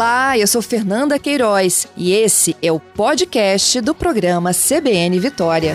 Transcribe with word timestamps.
Olá, 0.00 0.38
eu 0.38 0.46
sou 0.46 0.62
Fernanda 0.62 1.18
Queiroz 1.18 1.86
e 1.94 2.14
esse 2.14 2.56
é 2.62 2.72
o 2.72 2.80
podcast 2.80 3.82
do 3.82 3.94
programa 3.94 4.50
CBN 4.50 5.20
Vitória. 5.20 5.74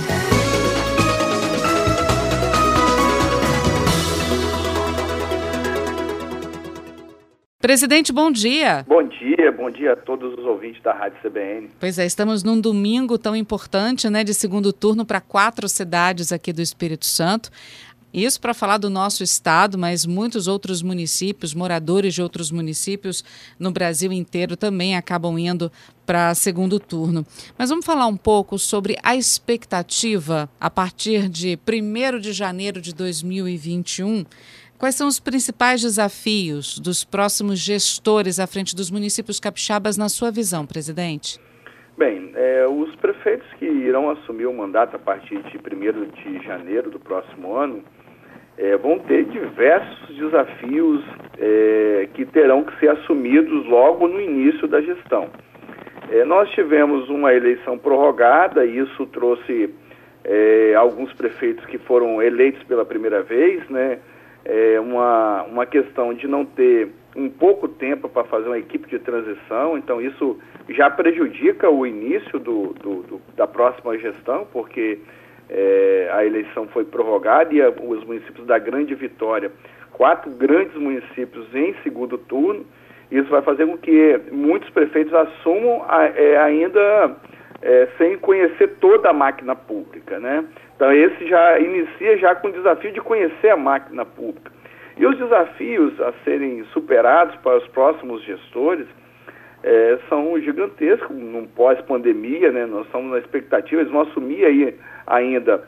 Presidente, 7.65 8.11
bom 8.11 8.31
dia. 8.31 8.83
Bom 8.87 9.03
dia, 9.03 9.51
bom 9.51 9.71
dia 9.71 9.93
a 9.93 9.95
todos 9.95 10.37
os 10.37 10.45
ouvintes 10.45 10.81
da 10.81 10.93
Rádio 10.93 11.19
CBN. 11.21 11.69
Pois 11.79 11.99
é, 11.99 12.05
estamos 12.05 12.43
num 12.43 12.61
domingo 12.61 13.17
tão 13.17 13.35
importante, 13.35 14.09
né, 14.09 14.23
de 14.23 14.33
segundo 14.33 14.71
turno 14.73 15.05
para 15.05 15.21
quatro 15.21 15.67
cidades 15.67 16.31
aqui 16.31 16.51
do 16.51 16.61
Espírito 16.61 17.05
Santo. 17.05 17.49
Isso 18.15 18.39
para 18.39 18.53
falar 18.53 18.77
do 18.77 18.89
nosso 18.89 19.23
estado, 19.23 19.77
mas 19.77 20.05
muitos 20.05 20.47
outros 20.47 20.81
municípios, 20.81 21.53
moradores 21.53 22.13
de 22.13 22.21
outros 22.21 22.49
municípios 22.49 23.25
no 23.59 23.71
Brasil 23.71 24.09
inteiro 24.13 24.55
também 24.55 24.95
acabam 24.95 25.37
indo 25.37 25.69
para 26.05 26.33
segundo 26.33 26.79
turno. 26.79 27.25
Mas 27.57 27.69
vamos 27.69 27.85
falar 27.85 28.07
um 28.07 28.15
pouco 28.15 28.57
sobre 28.57 28.95
a 29.03 29.17
expectativa 29.17 30.49
a 30.61 30.69
partir 30.69 31.27
de 31.27 31.59
1 31.67 32.19
de 32.21 32.31
janeiro 32.31 32.79
de 32.79 32.95
2021. 32.95 34.23
Quais 34.77 34.95
são 34.95 35.09
os 35.09 35.19
principais 35.19 35.81
desafios 35.81 36.79
dos 36.79 37.03
próximos 37.03 37.59
gestores 37.59 38.39
à 38.39 38.47
frente 38.47 38.73
dos 38.77 38.89
municípios 38.89 39.41
capixabas, 39.41 39.97
na 39.97 40.07
sua 40.07 40.31
visão, 40.31 40.65
presidente? 40.65 41.37
Bem, 41.97 42.31
é, 42.33 42.65
os 42.65 42.95
prefeitos 42.95 43.47
que 43.59 43.65
irão 43.65 44.09
assumir 44.09 44.45
o 44.45 44.53
mandato 44.53 44.95
a 44.95 44.99
partir 44.99 45.43
de 45.43 45.57
1 45.57 46.11
de 46.11 46.45
janeiro 46.45 46.89
do 46.89 46.99
próximo 46.99 47.53
ano 47.57 47.83
é, 48.57 48.77
vão 48.77 48.99
ter 48.99 49.25
diversos 49.25 50.15
desafios 50.15 51.03
é, 51.37 52.07
que 52.13 52.25
terão 52.25 52.63
que 52.63 52.77
ser 52.79 52.89
assumidos 52.89 53.65
logo 53.65 54.07
no 54.07 54.19
início 54.19 54.67
da 54.67 54.81
gestão. 54.81 55.29
É, 56.11 56.23
nós 56.23 56.49
tivemos 56.51 57.09
uma 57.09 57.33
eleição 57.33 57.77
prorrogada 57.77 58.65
e 58.65 58.77
isso 58.79 59.05
trouxe 59.07 59.73
é, 60.23 60.73
alguns 60.75 61.11
prefeitos 61.13 61.65
que 61.65 61.77
foram 61.77 62.21
eleitos 62.21 62.63
pela 62.63 62.85
primeira 62.85 63.21
vez, 63.21 63.67
né? 63.69 63.99
É, 64.43 64.79
uma, 64.79 65.43
uma 65.43 65.65
questão 65.65 66.13
de 66.13 66.27
não 66.27 66.45
ter 66.45 66.89
um 67.15 67.29
pouco 67.29 67.67
tempo 67.67 68.07
para 68.07 68.23
fazer 68.25 68.45
uma 68.47 68.59
equipe 68.59 68.87
de 68.87 68.99
transição, 68.99 69.75
então 69.75 69.99
isso 69.99 70.37
já 70.69 70.87
prejudica 70.89 71.67
o 71.67 71.85
início 71.85 72.37
do, 72.37 72.73
do, 72.73 73.01
do 73.03 73.21
da 73.35 73.47
próxima 73.47 73.97
gestão, 73.97 74.45
porque 74.53 74.99
é, 75.49 76.09
a 76.11 76.25
eleição 76.25 76.67
foi 76.67 76.85
prorrogada 76.85 77.53
e 77.53 77.61
a, 77.61 77.69
os 77.69 78.03
municípios 78.03 78.45
da 78.47 78.57
Grande 78.57 78.95
Vitória, 78.95 79.51
quatro 79.91 80.31
grandes 80.31 80.75
municípios 80.75 81.53
em 81.53 81.73
segundo 81.83 82.17
turno, 82.17 82.65
isso 83.11 83.29
vai 83.29 83.41
fazer 83.41 83.65
com 83.65 83.77
que 83.77 84.19
muitos 84.31 84.69
prefeitos 84.71 85.13
assumam 85.13 85.85
a, 85.87 86.05
é, 86.05 86.37
ainda 86.37 87.15
é, 87.61 87.87
sem 87.97 88.17
conhecer 88.17 88.75
toda 88.79 89.09
a 89.09 89.13
máquina 89.13 89.55
pública, 89.55 90.19
né? 90.19 90.43
Então 90.75 90.91
esse 90.91 91.27
já 91.27 91.59
inicia 91.59 92.17
já 92.17 92.35
com 92.35 92.49
o 92.49 92.51
desafio 92.51 92.91
de 92.91 93.01
conhecer 93.01 93.49
a 93.49 93.57
máquina 93.57 94.05
pública. 94.05 94.51
E 94.97 95.05
os 95.05 95.17
desafios 95.17 95.99
a 96.01 96.13
serem 96.23 96.63
superados 96.65 97.35
para 97.37 97.57
os 97.57 97.67
próximos 97.67 98.23
gestores 98.23 98.87
é, 99.63 99.97
são 100.09 100.39
gigantescos 100.39 101.15
no 101.15 101.47
pós-pandemia, 101.47 102.51
né? 102.51 102.65
Nós 102.65 102.85
estamos 102.85 103.11
na 103.11 103.19
expectativa, 103.19 103.81
eles 103.81 103.91
vão 103.91 104.01
assumir 104.01 104.45
aí 104.45 104.75
ainda 105.07 105.63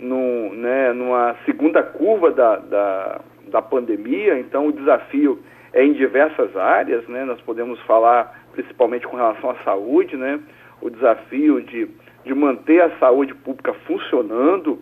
né, 0.00 0.92
numa 0.92 1.36
segunda 1.44 1.82
curva 1.82 2.30
da, 2.30 2.56
da, 2.56 3.20
da 3.48 3.62
pandemia, 3.62 4.38
então 4.38 4.66
o 4.66 4.72
desafio 4.72 5.40
é 5.72 5.84
em 5.84 5.92
diversas 5.92 6.54
áreas, 6.56 7.06
né? 7.08 7.24
Nós 7.24 7.40
podemos 7.40 7.80
falar 7.82 8.40
principalmente 8.52 9.06
com 9.06 9.16
relação 9.16 9.50
à 9.50 9.54
saúde, 9.64 10.16
né? 10.16 10.38
O 10.80 10.90
desafio 10.90 11.62
de, 11.62 11.88
de 12.24 12.34
manter 12.34 12.82
a 12.82 12.90
saúde 12.98 13.34
pública 13.34 13.72
funcionando. 13.86 14.78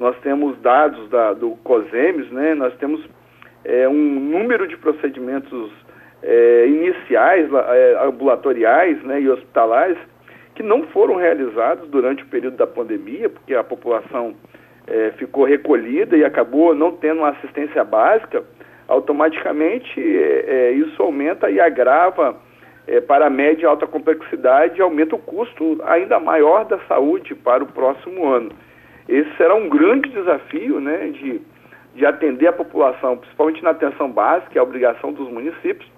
Nós 0.00 0.16
temos 0.20 0.58
dados 0.60 1.08
da, 1.10 1.32
do 1.32 1.50
COSEMES, 1.62 2.30
né? 2.32 2.54
Nós 2.54 2.74
temos 2.76 3.06
é, 3.64 3.88
um 3.88 4.20
número 4.20 4.66
de 4.66 4.76
procedimentos 4.76 5.70
é, 6.22 6.66
iniciais, 6.66 7.48
é, 7.52 7.98
ambulatoriais 8.04 9.02
né, 9.02 9.20
e 9.20 9.28
hospitalares 9.28 9.98
que 10.62 10.66
não 10.66 10.84
foram 10.84 11.16
realizados 11.16 11.88
durante 11.88 12.22
o 12.22 12.26
período 12.26 12.56
da 12.56 12.66
pandemia, 12.66 13.28
porque 13.28 13.52
a 13.52 13.64
população 13.64 14.34
é, 14.86 15.10
ficou 15.18 15.44
recolhida 15.44 16.16
e 16.16 16.24
acabou 16.24 16.72
não 16.72 16.92
tendo 16.92 17.18
uma 17.18 17.30
assistência 17.30 17.82
básica, 17.82 18.44
automaticamente 18.86 20.00
é, 20.00 20.44
é, 20.46 20.72
isso 20.72 21.02
aumenta 21.02 21.50
e 21.50 21.60
agrava 21.60 22.36
é, 22.86 23.00
para 23.00 23.26
a 23.26 23.30
média 23.30 23.64
e 23.64 23.66
alta 23.66 23.86
complexidade 23.88 24.78
e 24.78 24.82
aumenta 24.82 25.16
o 25.16 25.18
custo 25.18 25.80
ainda 25.84 26.20
maior 26.20 26.64
da 26.64 26.78
saúde 26.86 27.34
para 27.34 27.64
o 27.64 27.66
próximo 27.66 28.28
ano. 28.28 28.50
Esse 29.08 29.36
será 29.36 29.56
um 29.56 29.68
grande 29.68 30.10
desafio 30.10 30.78
né, 30.78 31.08
de, 31.08 31.40
de 31.96 32.06
atender 32.06 32.46
a 32.46 32.52
população, 32.52 33.16
principalmente 33.16 33.64
na 33.64 33.70
atenção 33.70 34.08
básica, 34.08 34.52
é 34.54 34.60
a 34.60 34.62
obrigação 34.62 35.12
dos 35.12 35.28
municípios, 35.28 35.90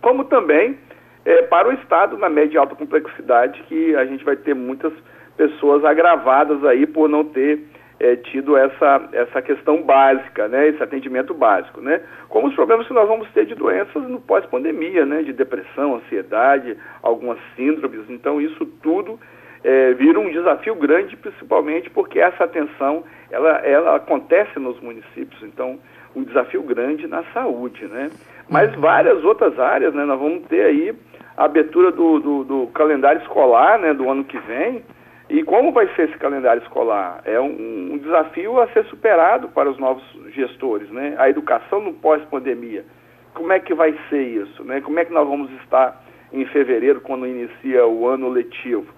como 0.00 0.24
também 0.24 0.78
é, 1.24 1.42
para 1.42 1.68
o 1.68 1.72
Estado 1.72 2.16
na 2.16 2.28
média 2.28 2.54
e 2.54 2.58
alta 2.58 2.74
complexidade, 2.74 3.62
que 3.64 3.94
a 3.96 4.04
gente 4.04 4.24
vai 4.24 4.36
ter 4.36 4.54
muitas 4.54 4.92
pessoas 5.36 5.84
agravadas 5.84 6.64
aí 6.64 6.86
por 6.86 7.08
não 7.08 7.24
ter 7.24 7.66
é, 8.00 8.16
tido 8.16 8.56
essa, 8.56 9.08
essa 9.12 9.42
questão 9.42 9.82
básica, 9.82 10.48
né, 10.48 10.68
esse 10.68 10.82
atendimento 10.82 11.34
básico, 11.34 11.82
né, 11.82 12.00
como 12.28 12.48
os 12.48 12.54
problemas 12.54 12.86
que 12.86 12.94
nós 12.94 13.06
vamos 13.06 13.30
ter 13.32 13.44
de 13.44 13.54
doenças 13.54 14.02
no 14.08 14.20
pós-pandemia, 14.20 15.04
né, 15.04 15.22
de 15.22 15.34
depressão, 15.34 15.96
ansiedade, 15.96 16.76
algumas 17.02 17.38
síndromes, 17.54 18.08
então 18.08 18.40
isso 18.40 18.64
tudo 18.82 19.20
é, 19.62 19.92
vira 19.92 20.18
um 20.18 20.30
desafio 20.30 20.74
grande, 20.74 21.14
principalmente 21.14 21.90
porque 21.90 22.18
essa 22.18 22.44
atenção, 22.44 23.04
ela, 23.30 23.58
ela 23.58 23.96
acontece 23.96 24.58
nos 24.58 24.80
municípios, 24.80 25.42
então 25.42 25.78
um 26.16 26.24
desafio 26.24 26.62
grande 26.62 27.06
na 27.06 27.22
saúde, 27.34 27.86
né, 27.86 28.10
mas 28.48 28.74
várias 28.76 29.22
outras 29.22 29.58
áreas, 29.58 29.92
né, 29.92 30.06
nós 30.06 30.18
vamos 30.18 30.46
ter 30.48 30.62
aí 30.62 30.94
a 31.40 31.44
abertura 31.46 31.90
do, 31.90 32.20
do, 32.20 32.44
do, 32.44 32.66
calendário 32.74 33.22
escolar 33.22 33.78
né, 33.78 33.94
do 33.94 34.10
ano 34.10 34.24
que 34.24 34.38
vem. 34.40 34.84
E 35.30 35.42
como 35.42 35.72
vai 35.72 35.88
ser 35.94 36.10
esse 36.10 36.18
calendário 36.18 36.62
escolar? 36.62 37.22
É 37.24 37.40
um, 37.40 37.94
um 37.94 37.96
desafio 37.96 38.60
a 38.60 38.68
ser 38.68 38.84
superado 38.86 39.48
para 39.48 39.70
os 39.70 39.78
novos 39.78 40.04
gestores. 40.34 40.90
Né? 40.90 41.14
A 41.16 41.30
educação 41.30 41.80
no 41.80 41.94
pós-pandemia. 41.94 42.84
Como 43.32 43.50
é 43.54 43.58
que 43.58 43.72
vai 43.72 43.98
ser 44.10 44.22
isso? 44.22 44.62
Né? 44.64 44.82
Como 44.82 44.98
é 44.98 45.04
que 45.06 45.14
nós 45.14 45.26
vamos 45.26 45.50
estar 45.62 46.04
em 46.30 46.44
fevereiro, 46.44 47.00
quando 47.00 47.26
inicia 47.26 47.86
o 47.86 48.06
ano 48.06 48.28
letivo? 48.28 48.92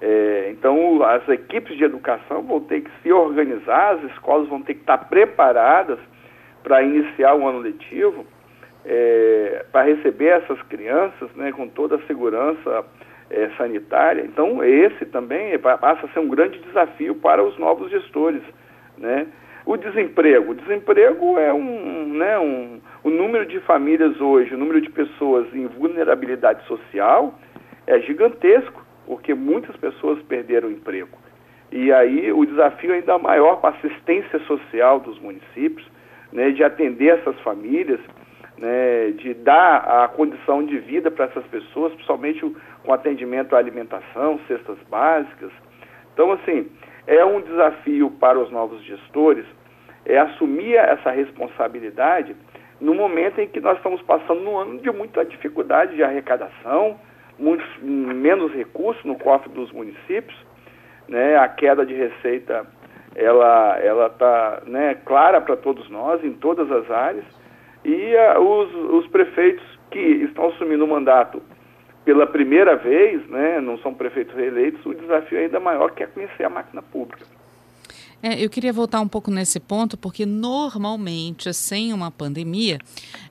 É, 0.00 0.50
então, 0.52 1.02
as 1.02 1.28
equipes 1.28 1.76
de 1.76 1.82
educação 1.82 2.42
vão 2.42 2.60
ter 2.60 2.82
que 2.82 2.90
se 3.02 3.12
organizar, 3.12 3.94
as 3.94 4.12
escolas 4.12 4.48
vão 4.48 4.62
ter 4.62 4.74
que 4.74 4.80
estar 4.80 4.98
preparadas 5.08 5.98
para 6.62 6.84
iniciar 6.84 7.34
o 7.34 7.48
ano 7.48 7.58
letivo 7.58 8.24
é, 8.84 9.64
para 9.72 9.86
receber 9.86 10.26
essas 10.26 10.60
crianças 10.62 11.30
né, 11.34 11.52
com 11.52 11.68
toda 11.68 11.96
a 11.96 12.06
segurança 12.06 12.84
é, 13.30 13.48
sanitária. 13.56 14.22
Então, 14.22 14.62
esse 14.62 15.06
também 15.06 15.58
passa 15.58 16.06
a 16.06 16.08
ser 16.10 16.20
um 16.20 16.28
grande 16.28 16.58
desafio 16.60 17.14
para 17.14 17.42
os 17.42 17.58
novos 17.58 17.90
gestores. 17.90 18.42
Né? 18.98 19.26
O 19.66 19.76
desemprego. 19.76 20.52
O 20.52 20.54
desemprego 20.54 21.38
é 21.38 21.52
um, 21.52 22.12
né, 22.14 22.38
um, 22.38 22.80
o 23.02 23.10
número 23.10 23.46
de 23.46 23.58
famílias 23.60 24.20
hoje, 24.20 24.54
o 24.54 24.58
número 24.58 24.80
de 24.80 24.90
pessoas 24.90 25.46
em 25.54 25.66
vulnerabilidade 25.66 26.64
social 26.66 27.38
é 27.86 27.98
gigantesco, 28.00 28.84
porque 29.06 29.34
muitas 29.34 29.76
pessoas 29.76 30.20
perderam 30.22 30.68
o 30.68 30.72
emprego. 30.72 31.18
E 31.72 31.92
aí 31.92 32.30
o 32.32 32.44
desafio 32.44 32.92
é 32.92 32.96
ainda 32.96 33.18
maior 33.18 33.56
para 33.56 33.70
a 33.70 33.78
assistência 33.78 34.38
social 34.40 35.00
dos 35.00 35.18
municípios, 35.18 35.86
né, 36.32 36.50
de 36.50 36.62
atender 36.62 37.18
essas 37.18 37.38
famílias 37.40 38.00
né, 38.58 39.10
de 39.12 39.34
dar 39.34 40.04
a 40.04 40.08
condição 40.08 40.64
de 40.64 40.78
vida 40.78 41.10
para 41.10 41.26
essas 41.26 41.44
pessoas, 41.46 41.92
principalmente 41.94 42.40
com 42.84 42.92
atendimento 42.92 43.54
à 43.54 43.58
alimentação, 43.58 44.38
cestas 44.46 44.78
básicas. 44.88 45.50
Então, 46.12 46.32
assim, 46.32 46.70
é 47.06 47.24
um 47.24 47.40
desafio 47.40 48.10
para 48.12 48.38
os 48.38 48.50
novos 48.50 48.82
gestores 48.84 49.44
é 50.06 50.18
assumir 50.18 50.74
essa 50.74 51.10
responsabilidade 51.10 52.36
no 52.80 52.94
momento 52.94 53.40
em 53.40 53.48
que 53.48 53.60
nós 53.60 53.76
estamos 53.78 54.02
passando 54.02 54.40
num 54.40 54.58
ano 54.58 54.78
de 54.78 54.90
muita 54.90 55.24
dificuldade 55.24 55.96
de 55.96 56.02
arrecadação, 56.02 56.98
muitos, 57.38 57.66
menos 57.82 58.52
recursos 58.52 59.02
no 59.04 59.16
cofre 59.16 59.50
dos 59.50 59.72
municípios, 59.72 60.36
né, 61.08 61.36
a 61.36 61.48
queda 61.48 61.86
de 61.86 61.94
receita 61.94 62.66
ela 63.14 63.78
ela 63.78 64.06
está 64.06 64.62
né, 64.66 64.96
clara 65.04 65.40
para 65.40 65.56
todos 65.56 65.88
nós 65.88 66.22
em 66.24 66.32
todas 66.32 66.70
as 66.70 66.90
áreas 66.90 67.24
e 67.84 68.14
uh, 68.14 68.40
os, 68.40 68.74
os 69.04 69.06
prefeitos 69.08 69.64
que 69.90 69.98
estão 69.98 70.48
assumindo 70.48 70.84
o 70.84 70.88
mandato 70.88 71.42
pela 72.04 72.26
primeira 72.26 72.76
vez, 72.76 73.26
né, 73.28 73.60
não 73.60 73.78
são 73.78 73.94
prefeitos 73.94 74.34
reeleitos, 74.34 74.84
o 74.84 74.94
desafio 74.94 75.38
é 75.38 75.42
ainda 75.42 75.58
maior 75.58 75.90
que 75.92 76.02
é 76.02 76.06
conhecer 76.06 76.44
a 76.44 76.50
máquina 76.50 76.82
pública. 76.82 77.24
É, 78.26 78.42
eu 78.42 78.48
queria 78.48 78.72
voltar 78.72 79.02
um 79.02 79.06
pouco 79.06 79.30
nesse 79.30 79.60
ponto, 79.60 79.98
porque 79.98 80.24
normalmente, 80.24 81.52
sem 81.52 81.92
uma 81.92 82.10
pandemia, 82.10 82.78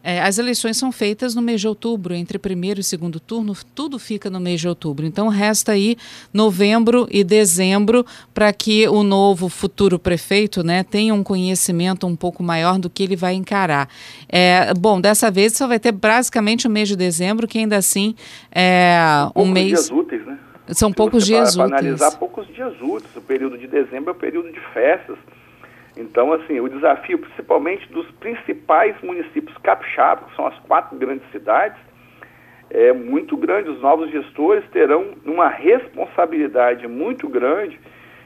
é, 0.03 0.21
as 0.21 0.37
eleições 0.37 0.77
são 0.77 0.91
feitas 0.91 1.33
no 1.33 1.41
mês 1.41 1.61
de 1.61 1.67
outubro, 1.67 2.13
entre 2.13 2.37
primeiro 2.37 2.79
e 2.79 2.83
segundo 2.83 3.19
turno, 3.19 3.57
tudo 3.73 3.97
fica 3.97 4.29
no 4.29 4.39
mês 4.39 4.61
de 4.61 4.67
outubro. 4.67 5.03
Então, 5.03 5.29
resta 5.29 5.71
aí 5.71 5.97
novembro 6.31 7.07
e 7.09 7.23
dezembro 7.23 8.05
para 8.35 8.53
que 8.53 8.87
o 8.87 9.01
novo 9.01 9.49
futuro 9.49 9.97
prefeito 9.97 10.63
né, 10.63 10.83
tenha 10.83 11.15
um 11.15 11.23
conhecimento 11.23 12.05
um 12.05 12.15
pouco 12.15 12.43
maior 12.43 12.77
do 12.77 12.87
que 12.87 13.01
ele 13.01 13.15
vai 13.15 13.33
encarar. 13.33 13.89
É, 14.29 14.75
bom, 14.75 15.01
dessa 15.01 15.31
vez 15.31 15.53
só 15.53 15.65
vai 15.67 15.79
ter 15.79 15.91
basicamente 15.91 16.67
o 16.67 16.69
mês 16.69 16.87
de 16.87 16.95
dezembro, 16.95 17.47
que 17.47 17.57
ainda 17.57 17.77
assim 17.77 18.13
é 18.51 18.95
um 19.35 19.47
mês. 19.47 19.69
Dias 19.69 19.89
úteis? 19.89 20.22
São 20.67 20.89
Se 20.89 20.95
poucos 20.95 21.25
dias 21.25 21.55
úteis. 21.55 21.71
analisar 21.71 22.11
poucos 22.17 22.47
dias 22.47 22.73
úteis. 22.81 23.15
O 23.15 23.21
período 23.21 23.57
de 23.57 23.67
dezembro 23.67 24.09
é 24.09 24.13
o 24.13 24.15
período 24.15 24.51
de 24.51 24.59
festas. 24.73 25.17
Então, 25.95 26.33
assim, 26.33 26.59
o 26.59 26.67
desafio, 26.67 27.19
principalmente 27.19 27.87
dos 27.91 28.09
principais 28.11 28.95
municípios 29.03 29.55
capixabas, 29.59 30.29
que 30.29 30.35
são 30.35 30.47
as 30.47 30.57
quatro 30.59 30.97
grandes 30.97 31.29
cidades, 31.31 31.77
é 32.69 32.91
muito 32.91 33.37
grande. 33.37 33.69
Os 33.69 33.81
novos 33.81 34.09
gestores 34.09 34.63
terão 34.71 35.11
uma 35.23 35.49
responsabilidade 35.49 36.87
muito 36.87 37.27
grande 37.27 37.79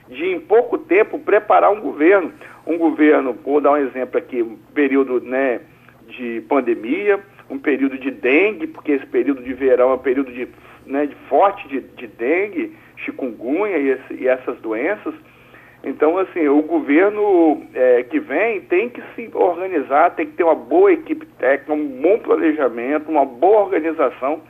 de, 0.07 0.25
em 0.25 0.40
pouco 0.40 0.78
tempo, 0.78 1.19
preparar 1.19 1.72
um 1.72 1.81
governo. 1.81 2.31
Um 2.66 2.78
governo, 2.78 3.33
vou 3.44 3.60
dar 3.60 3.72
um 3.72 3.78
exemplo 3.78 4.18
aqui, 4.18 4.42
um 4.42 4.57
período 4.74 5.19
né, 5.22 5.62
de 6.07 6.42
pandemia, 6.48 7.19
um 7.50 7.57
período 7.57 7.98
de 7.98 8.12
dengue, 8.12 8.68
porque 8.68 8.94
esse 8.94 9.06
período 9.06 9.42
de 9.42 9.54
verão 9.54 9.92
é 9.92 9.95
um 9.95 10.00
período 10.00 10.31
de 10.31 10.48
né, 10.88 11.10
forte 11.30 11.68
de, 11.68 11.81
de 11.81 12.07
dengue, 12.07 12.75
chikungunya 12.98 13.78
e, 13.78 13.89
esse, 13.89 14.13
e, 14.13 14.28
essas 14.28 14.57
doenças. 14.60 15.13
Então, 15.84 16.18
assim, 16.18 16.48
o 16.48 16.62
governo 16.63 17.63
é, 17.74 18.04
que 18.04 18.19
vem 18.19 18.62
tem 18.62 18.89
que 18.89 19.01
se 19.16 19.30
organizar, 19.34 20.16
tem 20.16 20.25
que 20.25 20.34
ter 20.34 20.44
uma 20.44 20.56
boa 20.56 20.92
equipe 20.92 21.25
técnica, 21.38 21.74
um 21.74 22.01
bom 22.01 22.19
planejamento, 22.19 23.10
uma 23.10 23.25
boa 23.25 23.62
organização 23.62 24.42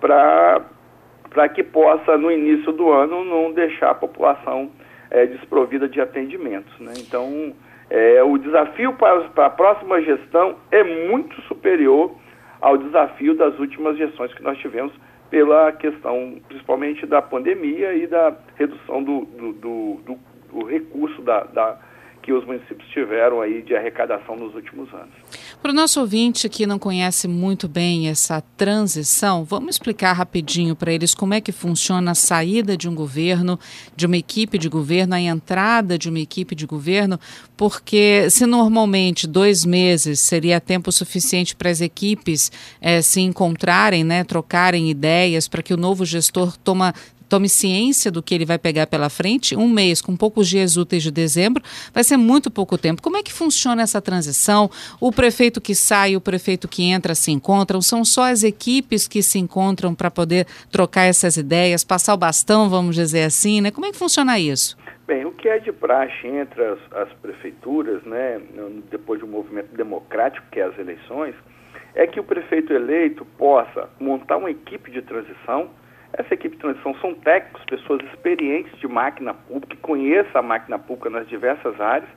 para 0.00 1.48
que 1.54 1.62
possa, 1.62 2.18
no 2.18 2.30
início 2.30 2.72
do 2.72 2.90
ano, 2.90 3.24
não 3.24 3.52
deixar 3.52 3.90
a 3.90 3.94
população 3.94 4.70
é, 5.10 5.26
desprovida 5.26 5.88
de 5.88 6.00
atendimentos. 6.00 6.78
Né? 6.80 6.92
Então, 6.98 7.54
é, 7.88 8.22
o 8.22 8.36
desafio 8.36 8.92
para, 8.94 9.20
para 9.30 9.46
a 9.46 9.50
próxima 9.50 10.02
gestão 10.02 10.56
é 10.70 10.82
muito 11.08 11.40
superior 11.42 12.14
ao 12.60 12.76
desafio 12.76 13.34
das 13.34 13.58
últimas 13.58 13.96
gestões 13.96 14.34
que 14.34 14.42
nós 14.42 14.58
tivemos 14.58 14.92
pela 15.30 15.72
questão 15.72 16.40
principalmente 16.48 17.06
da 17.06 17.20
pandemia 17.20 17.94
e 17.94 18.06
da 18.06 18.34
redução 18.56 19.02
do, 19.02 19.24
do, 19.26 19.52
do, 19.52 20.00
do, 20.04 20.18
do 20.52 20.66
recurso 20.66 21.20
da, 21.22 21.44
da, 21.44 21.78
que 22.22 22.32
os 22.32 22.44
municípios 22.44 22.88
tiveram 22.90 23.40
aí 23.40 23.62
de 23.62 23.74
arrecadação 23.74 24.36
nos 24.36 24.54
últimos 24.54 24.92
anos. 24.92 25.47
Para 25.60 25.72
o 25.72 25.74
nosso 25.74 26.00
ouvinte 26.00 26.48
que 26.48 26.66
não 26.66 26.78
conhece 26.78 27.26
muito 27.26 27.66
bem 27.66 28.08
essa 28.08 28.40
transição, 28.56 29.44
vamos 29.44 29.74
explicar 29.74 30.12
rapidinho 30.12 30.76
para 30.76 30.92
eles 30.92 31.16
como 31.16 31.34
é 31.34 31.40
que 31.40 31.50
funciona 31.50 32.12
a 32.12 32.14
saída 32.14 32.76
de 32.76 32.88
um 32.88 32.94
governo, 32.94 33.58
de 33.96 34.06
uma 34.06 34.16
equipe 34.16 34.56
de 34.56 34.68
governo, 34.68 35.16
a 35.16 35.20
entrada 35.20 35.98
de 35.98 36.08
uma 36.08 36.20
equipe 36.20 36.54
de 36.54 36.64
governo, 36.64 37.18
porque 37.56 38.30
se 38.30 38.46
normalmente 38.46 39.26
dois 39.26 39.64
meses 39.64 40.20
seria 40.20 40.60
tempo 40.60 40.92
suficiente 40.92 41.56
para 41.56 41.70
as 41.70 41.80
equipes 41.80 42.52
é, 42.80 43.02
se 43.02 43.20
encontrarem, 43.20 44.04
né, 44.04 44.22
trocarem 44.22 44.88
ideias, 44.88 45.48
para 45.48 45.62
que 45.62 45.74
o 45.74 45.76
novo 45.76 46.04
gestor 46.04 46.56
toma, 46.56 46.94
tome 47.28 47.48
ciência 47.48 48.10
do 48.10 48.22
que 48.22 48.34
ele 48.34 48.44
vai 48.44 48.58
pegar 48.58 48.86
pela 48.86 49.08
frente, 49.08 49.56
um 49.56 49.68
mês 49.68 50.00
com 50.00 50.16
poucos 50.16 50.48
dias 50.48 50.76
úteis 50.76 51.02
de 51.02 51.10
dezembro, 51.10 51.62
vai 51.92 52.02
ser 52.02 52.16
muito 52.16 52.50
pouco 52.50 52.78
tempo. 52.78 53.02
Como 53.02 53.16
é 53.16 53.22
que 53.22 53.32
funciona 53.32 53.82
essa 53.82 54.00
transição? 54.00 54.70
O 55.00 55.12
prefeito 55.12 55.60
que 55.60 55.74
sai, 55.74 56.16
o 56.16 56.20
prefeito 56.20 56.66
que 56.66 56.84
entra 56.84 57.14
se 57.14 57.30
encontram? 57.30 57.80
São 57.80 58.04
só 58.04 58.24
as 58.24 58.42
equipes 58.42 59.06
que 59.06 59.22
se 59.22 59.38
encontram 59.38 59.94
para 59.94 60.10
poder 60.10 60.46
trocar 60.70 61.02
essas 61.02 61.36
ideias, 61.36 61.84
passar 61.84 62.14
o 62.14 62.18
bastão, 62.18 62.68
vamos 62.68 62.94
dizer 62.94 63.24
assim, 63.24 63.60
né? 63.60 63.70
Como 63.70 63.86
é 63.86 63.90
que 63.90 63.98
funciona 63.98 64.38
isso? 64.38 64.76
Bem, 65.06 65.24
o 65.24 65.32
que 65.32 65.48
é 65.48 65.58
de 65.58 65.72
praxe 65.72 66.26
entre 66.26 66.62
as, 66.62 66.78
as 66.92 67.10
prefeituras, 67.14 68.02
né, 68.02 68.42
depois 68.90 69.18
de 69.18 69.24
um 69.24 69.28
movimento 69.30 69.74
democrático, 69.74 70.46
que 70.52 70.60
é 70.60 70.64
as 70.64 70.78
eleições, 70.78 71.34
é 71.94 72.06
que 72.06 72.20
o 72.20 72.24
prefeito 72.24 72.74
eleito 72.74 73.24
possa 73.24 73.88
montar 73.98 74.36
uma 74.36 74.50
equipe 74.50 74.90
de 74.90 75.00
transição, 75.00 75.70
essa 76.12 76.34
equipe 76.34 76.56
de 76.56 76.62
transição 76.62 76.94
são 76.96 77.14
técnicos, 77.14 77.64
pessoas 77.64 78.00
experientes 78.06 78.76
de 78.78 78.88
máquina 78.88 79.34
pública, 79.34 79.74
que 79.74 79.82
conheçam 79.82 80.40
a 80.40 80.42
máquina 80.42 80.78
pública 80.78 81.10
nas 81.10 81.28
diversas 81.28 81.80
áreas. 81.80 82.08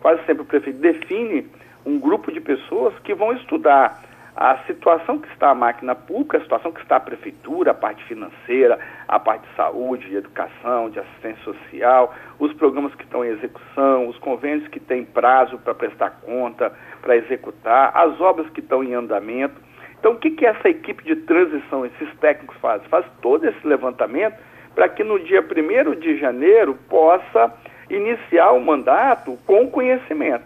Quase 0.00 0.24
sempre 0.24 0.42
o 0.42 0.46
prefeito 0.46 0.78
define 0.78 1.46
um 1.84 1.98
grupo 1.98 2.30
de 2.30 2.40
pessoas 2.40 2.96
que 3.00 3.14
vão 3.14 3.32
estudar 3.32 4.02
a 4.34 4.56
situação 4.66 5.18
que 5.18 5.28
está 5.28 5.50
a 5.50 5.54
máquina 5.54 5.94
pública, 5.94 6.38
a 6.38 6.40
situação 6.40 6.72
que 6.72 6.80
está 6.80 6.96
a 6.96 7.00
prefeitura, 7.00 7.72
a 7.72 7.74
parte 7.74 8.02
financeira, 8.04 8.78
a 9.06 9.18
parte 9.18 9.46
de 9.46 9.54
saúde, 9.54 10.08
de 10.08 10.16
educação, 10.16 10.88
de 10.88 10.98
assistência 10.98 11.42
social, 11.44 12.14
os 12.38 12.52
programas 12.54 12.94
que 12.94 13.04
estão 13.04 13.24
em 13.24 13.28
execução, 13.28 14.08
os 14.08 14.18
convênios 14.18 14.66
que 14.68 14.80
têm 14.80 15.04
prazo 15.04 15.58
para 15.58 15.74
prestar 15.74 16.10
conta, 16.22 16.72
para 17.02 17.16
executar, 17.16 17.92
as 17.94 18.18
obras 18.20 18.48
que 18.50 18.60
estão 18.60 18.82
em 18.82 18.94
andamento. 18.94 19.60
Então, 20.02 20.14
o 20.14 20.16
que, 20.16 20.30
que 20.30 20.44
essa 20.44 20.68
equipe 20.68 21.04
de 21.04 21.14
transição, 21.14 21.86
esses 21.86 22.12
técnicos 22.18 22.56
fazem? 22.56 22.88
Faz 22.88 23.06
todo 23.20 23.46
esse 23.46 23.64
levantamento 23.64 24.36
para 24.74 24.88
que 24.88 25.04
no 25.04 25.16
dia 25.20 25.40
1 25.40 25.94
de 26.00 26.18
janeiro 26.18 26.76
possa 26.88 27.54
iniciar 27.88 28.50
o 28.50 28.60
mandato 28.60 29.38
com 29.46 29.70
conhecimento. 29.70 30.42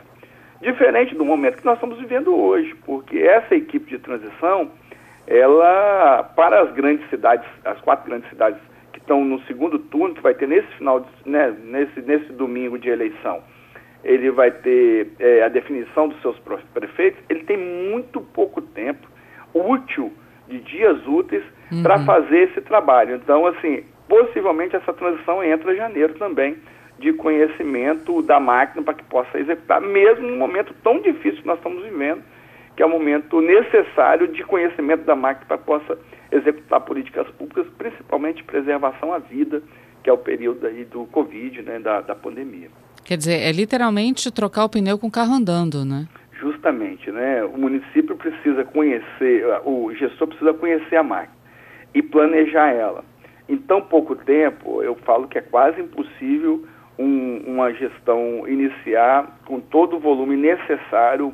Diferente 0.61 1.15
do 1.15 1.25
momento 1.25 1.57
que 1.57 1.65
nós 1.65 1.77
estamos 1.77 1.99
vivendo 1.99 2.37
hoje, 2.37 2.75
porque 2.85 3.17
essa 3.17 3.55
equipe 3.55 3.89
de 3.89 3.99
transição, 3.99 4.71
ela, 5.27 6.23
para 6.37 6.61
as 6.61 6.73
grandes 6.75 7.09
cidades, 7.09 7.49
as 7.65 7.81
quatro 7.81 8.11
grandes 8.11 8.29
cidades 8.29 8.61
que 8.93 8.99
estão 8.99 9.25
no 9.25 9.41
segundo 9.45 9.79
turno, 9.79 10.17
que 10.17 10.21
vai 10.21 10.35
ter 10.35 10.47
nesse 10.47 10.69
final, 10.77 11.01
de, 11.01 11.09
né, 11.25 11.57
nesse, 11.65 12.03
nesse 12.03 12.31
domingo 12.31 12.79
de 12.79 12.91
eleição, 12.91 13.43
ele 14.05 14.31
vai 14.31 14.51
ter 14.51 15.13
é, 15.19 15.45
a 15.45 15.49
definição 15.49 16.09
dos 16.09 16.21
seus 16.21 16.39
prefeitos, 16.75 17.19
ele 17.31 17.45
tem 17.45 17.57
muito 17.57 18.21
pouco 18.21 18.61
tempo 18.61 19.16
útil 19.57 20.13
de 20.49 20.61
dias 20.61 21.07
úteis 21.07 21.45
uhum. 21.71 21.83
para 21.83 22.05
fazer 22.05 22.51
esse 22.51 22.61
trabalho. 22.61 23.17
Então, 23.17 23.47
assim, 23.47 23.85
possivelmente 24.09 24.77
essa 24.77 24.93
transição 24.93 25.43
entra 25.43 25.73
em 25.73 25.77
janeiro 25.77 26.15
também 26.15 26.57
de 26.99 27.13
conhecimento 27.13 28.23
da 28.23 28.41
máquina 28.41 28.83
para 28.83 28.95
que 28.95 29.05
possa 29.05 29.39
executar, 29.39 29.81
mesmo 29.81 30.27
num 30.27 30.39
momento 30.39 30.75
tão 30.83 31.01
difícil 31.01 31.43
que 31.43 31.47
nós 31.47 31.59
estamos 31.59 31.83
vivendo, 31.83 32.23
que 32.75 32.83
é 32.83 32.87
o 32.87 32.91
momento 32.91 33.41
necessário 33.41 34.29
de 34.29 34.43
conhecimento 34.45 35.05
da 35.05 35.15
máquina 35.15 35.47
para 35.47 35.59
que 35.59 35.65
possa 35.65 35.99
executar 36.31 36.81
políticas 36.81 37.29
públicas, 37.31 37.67
principalmente 37.77 38.45
preservação 38.45 39.13
à 39.13 39.19
vida, 39.19 39.63
que 40.03 40.11
é 40.11 40.13
o 40.13 40.19
período 40.19 40.67
aí 40.67 40.85
do 40.85 41.05
Covid, 41.07 41.63
né, 41.63 41.79
da, 41.79 42.01
da 42.01 42.15
pandemia. 42.15 42.69
Quer 43.05 43.17
dizer, 43.17 43.41
é 43.41 43.53
literalmente 43.53 44.31
trocar 44.33 44.65
o 44.65 44.69
pneu 44.69 44.99
com 44.99 45.07
o 45.07 45.11
carro 45.11 45.35
andando, 45.35 45.85
né? 45.85 46.09
Justamente, 46.67 47.13
né? 47.13 47.45
O 47.45 47.57
município 47.57 48.17
precisa 48.17 48.65
conhecer, 48.65 49.45
o 49.65 49.95
gestor 49.95 50.27
precisa 50.27 50.53
conhecer 50.53 50.97
a 50.97 51.03
máquina 51.03 51.37
e 51.95 52.03
planejar 52.03 52.73
ela. 52.73 53.05
Em 53.49 53.57
tão 53.57 53.81
pouco 53.81 54.17
tempo, 54.17 54.83
eu 54.83 54.97
falo 54.97 55.29
que 55.29 55.39
é 55.39 55.41
quase 55.41 55.81
impossível 55.81 56.67
um, 56.99 57.37
uma 57.47 57.73
gestão 57.73 58.49
iniciar 58.49 59.39
com 59.45 59.61
todo 59.61 59.95
o 59.95 60.01
volume 60.01 60.37
necessário 60.37 61.33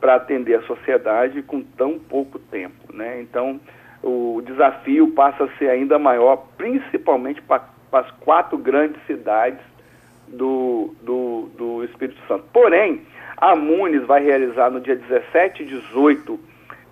para 0.00 0.14
atender 0.14 0.54
a 0.54 0.62
sociedade 0.62 1.42
com 1.42 1.60
tão 1.60 1.98
pouco 1.98 2.38
tempo, 2.38 2.90
né? 2.90 3.20
Então, 3.20 3.60
o 4.02 4.40
desafio 4.46 5.08
passa 5.08 5.44
a 5.44 5.58
ser 5.58 5.68
ainda 5.68 5.98
maior, 5.98 6.48
principalmente 6.56 7.42
para 7.42 7.64
as 7.92 8.10
quatro 8.12 8.56
grandes 8.56 8.98
cidades 9.06 9.60
do, 10.26 10.94
do, 11.02 11.50
do 11.58 11.84
Espírito 11.84 12.18
Santo. 12.26 12.44
Porém, 12.50 13.02
a 13.40 13.56
Munes 13.56 14.04
vai 14.06 14.22
realizar 14.22 14.70
no 14.70 14.80
dia 14.80 14.94
17 14.94 15.62
e 15.62 15.66
18 15.66 16.40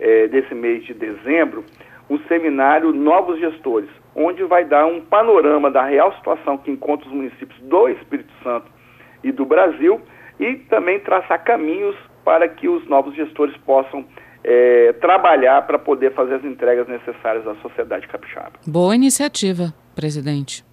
eh, 0.01 0.29
desse 0.29 0.55
mês 0.55 0.85
de 0.85 0.95
dezembro 0.95 1.65
um 2.09 2.19
seminário 2.21 2.93
Novos 2.93 3.39
Gestores, 3.39 3.91
onde 4.17 4.43
vai 4.45 4.65
dar 4.65 4.87
um 4.87 5.01
panorama 5.01 5.71
da 5.71 5.85
real 5.85 6.13
situação 6.15 6.57
que 6.57 6.71
encontra 6.71 7.07
os 7.07 7.13
municípios 7.13 7.61
do 7.61 7.89
Espírito 7.89 8.33
Santo 8.43 8.67
e 9.23 9.31
do 9.31 9.45
Brasil 9.45 10.01
e 10.41 10.55
também 10.55 10.99
traçar 11.01 11.45
caminhos 11.45 11.95
para 12.25 12.49
que 12.49 12.67
os 12.69 12.87
novos 12.89 13.15
gestores 13.15 13.57
possam 13.59 14.05
eh, 14.43 14.95
trabalhar 15.01 15.67
para 15.67 15.79
poder 15.79 16.15
fazer 16.15 16.37
as 16.37 16.45
entregas 16.45 16.89
necessárias 16.89 17.47
à 17.47 17.55
sociedade 17.57 18.07
capixaba. 18.09 18.53
Boa 18.67 18.95
iniciativa, 18.95 19.75
presidente. 19.95 20.65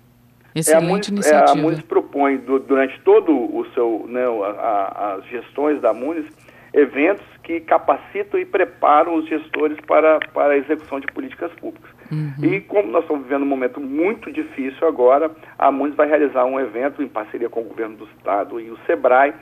Excelente 0.55 0.84
é, 0.84 0.86
a 0.86 0.89
Munis, 0.89 1.08
iniciativa. 1.10 1.58
É, 1.58 1.60
a 1.60 1.62
Munis 1.62 1.82
propõe, 2.15 2.38
durante 2.38 3.00
todo 3.01 3.34
o 3.34 3.65
seu, 3.74 4.05
né, 4.07 4.24
a, 4.24 4.48
a, 4.48 5.13
as 5.15 5.25
gestões 5.25 5.81
da 5.81 5.93
Munis, 5.93 6.25
eventos 6.74 7.25
que 7.43 7.60
capacitam 7.60 8.39
e 8.39 8.45
preparam 8.45 9.15
os 9.15 9.27
gestores 9.27 9.77
para, 9.86 10.19
para 10.34 10.53
a 10.53 10.57
execução 10.57 11.00
de 11.00 11.07
políticas 11.07 11.51
públicas. 11.53 11.91
Uhum. 12.12 12.34
E 12.43 12.62
como 12.62 12.91
nós 12.91 13.03
estamos 13.03 13.24
vivendo 13.24 13.43
um 13.43 13.48
momento 13.48 13.79
muito 13.79 14.31
difícil 14.31 14.88
agora, 14.88 15.29
a 15.57 15.72
Munis 15.72 15.95
vai 15.95 16.07
realizar 16.07 16.45
um 16.45 16.60
evento 16.60 17.03
em 17.03 17.07
parceria 17.07 17.50
com 17.50 17.62
o 17.62 17.65
governo 17.65 17.98
do 17.98 18.05
estado 18.05 18.60
e 18.60 18.69
o 18.72 18.77
SEBRAE, 18.86 19.34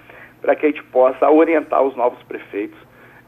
para 0.42 0.56
que 0.56 0.66
a 0.66 0.70
gente 0.70 0.84
possa 0.86 1.30
orientar 1.30 1.82
os 1.82 1.96
novos 1.96 2.22
prefeitos, 2.24 2.78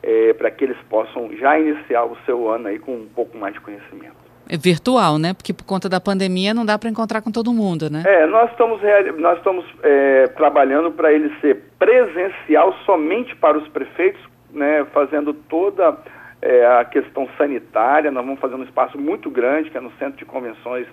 é, 0.04 0.34
para 0.34 0.52
que 0.52 0.64
eles 0.64 0.78
possam 0.90 1.32
já 1.38 1.58
iniciar 1.58 2.04
o 2.04 2.18
seu 2.26 2.50
ano 2.50 2.68
aí 2.68 2.78
com 2.78 2.94
um 2.94 3.08
pouco 3.08 3.38
mais 3.38 3.54
de 3.54 3.62
conhecimento. 3.62 4.25
Virtual, 4.48 5.18
né? 5.18 5.34
Porque 5.34 5.54
por 5.54 5.66
conta 5.66 5.90
da 5.90 6.00
pandemia 6.00 6.54
não 6.54 6.66
dá 6.66 6.78
para 6.78 6.90
encontrar 6.90 7.22
com 7.22 7.32
todo 7.32 7.52
mundo, 7.52 7.90
né? 7.90 8.04
É, 8.06 8.26
nós 8.28 8.52
estamos, 8.52 8.80
nós 9.18 9.38
estamos 9.38 9.66
é, 9.84 10.28
trabalhando 10.28 10.92
para 10.92 11.12
ele 11.12 11.34
ser 11.42 11.64
presencial 11.80 12.74
somente 12.86 13.36
para 13.36 13.58
os 13.58 13.68
prefeitos, 13.70 14.22
né? 14.52 14.86
Fazendo 14.94 15.34
toda 15.34 15.98
é, 16.42 16.66
a 16.80 16.86
questão 16.86 17.28
sanitária. 17.38 18.12
Nós 18.12 18.24
vamos 18.24 18.40
fazer 18.40 18.56
um 18.56 18.64
espaço 18.64 18.98
muito 19.00 19.30
grande, 19.30 19.70
que 19.72 19.78
é 19.78 19.82
no 19.82 19.92
centro 19.94 20.18
de 20.18 20.26
convenções, 20.26 20.88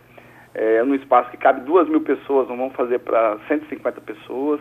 é, 0.54 0.82
num 0.82 0.94
espaço 0.94 1.30
que 1.30 1.37
cabe 1.37 1.61
duas 1.61 1.88
mil 1.88 2.00
pessoas, 2.00 2.49
nós 2.49 2.56
vamos 2.56 2.75
fazer 2.75 3.00
para 3.00 3.38
150 3.49 4.00
pessoas. 4.00 4.61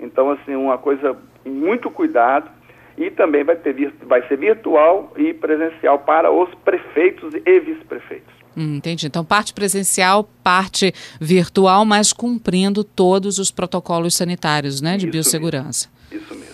Então, 0.00 0.30
assim, 0.30 0.54
uma 0.54 0.78
coisa 0.78 1.16
muito 1.44 1.90
cuidado 1.90 2.50
e 2.96 3.10
também 3.10 3.44
vai, 3.44 3.56
ter, 3.56 3.92
vai 4.06 4.26
ser 4.28 4.36
virtual 4.36 5.12
e 5.16 5.32
presencial 5.32 5.98
para 6.00 6.30
os 6.30 6.52
prefeitos 6.64 7.34
e 7.34 7.60
vice-prefeitos. 7.60 8.32
Hum, 8.56 8.76
entendi. 8.76 9.06
Então, 9.06 9.24
parte 9.24 9.52
presencial, 9.54 10.28
parte 10.42 10.92
virtual, 11.20 11.84
mas 11.84 12.12
cumprindo 12.12 12.84
todos 12.84 13.38
os 13.38 13.50
protocolos 13.50 14.14
sanitários 14.14 14.80
né, 14.80 14.96
de 14.96 15.06
Isso 15.06 15.12
biossegurança. 15.12 15.88
Mesmo. 16.10 16.24
Isso 16.24 16.34
mesmo. 16.34 16.52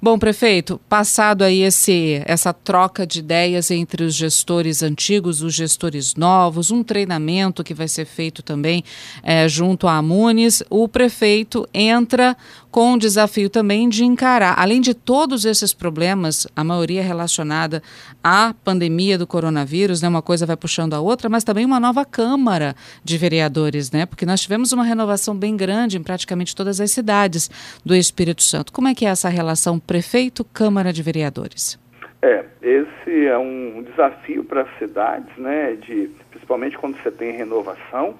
Bom, 0.00 0.18
prefeito, 0.18 0.80
passado 0.88 1.42
aí 1.42 1.62
esse, 1.62 2.22
essa 2.24 2.52
troca 2.52 3.06
de 3.06 3.18
ideias 3.18 3.70
entre 3.70 4.04
os 4.04 4.14
gestores 4.14 4.82
antigos, 4.82 5.42
os 5.42 5.54
gestores 5.54 6.14
novos, 6.14 6.70
um 6.70 6.82
treinamento 6.82 7.64
que 7.64 7.74
vai 7.74 7.88
ser 7.88 8.04
feito 8.04 8.42
também 8.42 8.84
é, 9.22 9.48
junto 9.48 9.86
à 9.86 10.00
Munes, 10.00 10.62
o 10.70 10.88
prefeito 10.88 11.68
entra 11.74 12.36
com 12.70 12.94
o 12.94 12.98
desafio 12.98 13.48
também 13.48 13.88
de 13.88 14.04
encarar, 14.04 14.54
além 14.58 14.80
de 14.80 14.94
todos 14.94 15.44
esses 15.44 15.72
problemas, 15.72 16.46
a 16.54 16.62
maioria 16.62 17.02
relacionada 17.02 17.82
à 18.22 18.54
pandemia 18.64 19.16
do 19.16 19.26
coronavírus, 19.26 20.02
né, 20.02 20.08
uma 20.08 20.22
coisa 20.22 20.44
vai 20.44 20.56
puxando 20.56 20.94
a 20.94 21.00
outra, 21.00 21.28
mas 21.28 21.44
também 21.44 21.64
uma 21.64 21.80
nova 21.80 22.04
Câmara 22.04 22.74
de 23.02 23.16
Vereadores, 23.16 23.90
né, 23.90 24.04
porque 24.04 24.26
nós 24.26 24.40
tivemos 24.40 24.72
uma 24.72 24.84
renovação 24.84 25.34
bem 25.34 25.56
grande 25.56 25.96
em 25.96 26.02
praticamente 26.02 26.54
todas 26.54 26.80
as 26.80 26.90
cidades 26.90 27.50
do 27.84 27.94
Espírito 27.94 28.42
Santo. 28.42 28.72
Como 28.72 28.88
é 28.88 28.94
que 28.94 29.06
é 29.06 29.08
essa 29.08 29.28
relação 29.28 29.78
prefeito-Câmara 29.78 30.92
de 30.92 31.02
Vereadores? 31.02 31.78
É, 32.20 32.44
esse 32.60 33.26
é 33.26 33.38
um 33.38 33.84
desafio 33.88 34.44
para 34.44 34.62
as 34.62 34.78
cidades, 34.78 35.36
né, 35.38 35.76
de, 35.76 36.10
principalmente 36.30 36.76
quando 36.76 37.00
você 37.00 37.10
tem 37.10 37.32
renovação, 37.32 38.16